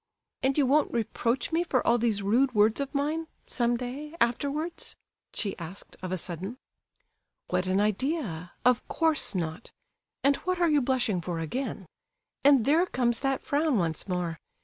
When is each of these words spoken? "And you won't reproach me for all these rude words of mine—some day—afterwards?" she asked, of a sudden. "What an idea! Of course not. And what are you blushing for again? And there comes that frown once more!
"And 0.41 0.57
you 0.57 0.65
won't 0.65 0.91
reproach 0.91 1.51
me 1.51 1.63
for 1.63 1.85
all 1.85 1.99
these 1.99 2.23
rude 2.23 2.55
words 2.55 2.79
of 2.81 2.91
mine—some 2.95 3.77
day—afterwards?" 3.77 4.95
she 5.31 5.55
asked, 5.59 5.95
of 6.01 6.11
a 6.11 6.17
sudden. 6.17 6.57
"What 7.49 7.67
an 7.67 7.79
idea! 7.79 8.53
Of 8.65 8.87
course 8.87 9.35
not. 9.35 9.71
And 10.23 10.37
what 10.37 10.59
are 10.59 10.71
you 10.71 10.81
blushing 10.81 11.21
for 11.21 11.37
again? 11.37 11.85
And 12.43 12.65
there 12.65 12.87
comes 12.87 13.19
that 13.19 13.43
frown 13.43 13.77
once 13.77 14.07
more! 14.07 14.39